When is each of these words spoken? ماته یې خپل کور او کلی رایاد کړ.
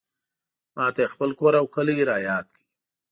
ماته 0.75 0.99
یې 1.03 1.11
خپل 1.13 1.29
کور 1.39 1.53
او 1.59 1.65
کلی 1.75 2.07
رایاد 2.09 2.47
کړ. 2.55 2.63